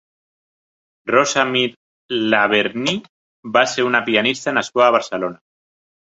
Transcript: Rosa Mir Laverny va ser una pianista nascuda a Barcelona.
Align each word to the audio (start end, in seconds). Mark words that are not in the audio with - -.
Rosa 1.11 1.43
Mir 1.49 1.75
Laverny 2.31 2.89
va 3.59 3.65
ser 3.75 3.87
una 3.91 4.03
pianista 4.09 4.57
nascuda 4.59 4.89
a 4.89 4.97
Barcelona. 4.99 5.41